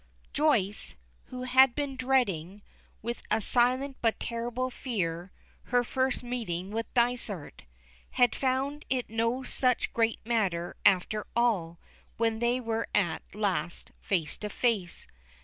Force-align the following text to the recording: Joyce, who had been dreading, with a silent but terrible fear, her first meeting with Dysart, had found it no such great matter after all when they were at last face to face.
Joyce, 0.33 0.95
who 1.25 1.43
had 1.43 1.75
been 1.75 1.95
dreading, 1.95 2.63
with 3.03 3.21
a 3.29 3.39
silent 3.39 3.97
but 4.01 4.19
terrible 4.19 4.71
fear, 4.71 5.31
her 5.65 5.83
first 5.83 6.23
meeting 6.23 6.71
with 6.71 6.91
Dysart, 6.95 7.65
had 8.09 8.33
found 8.35 8.83
it 8.89 9.11
no 9.11 9.43
such 9.43 9.93
great 9.93 10.17
matter 10.25 10.75
after 10.87 11.27
all 11.35 11.77
when 12.17 12.39
they 12.39 12.59
were 12.59 12.87
at 12.95 13.21
last 13.35 13.91
face 13.99 14.39
to 14.39 14.49
face. 14.49 15.05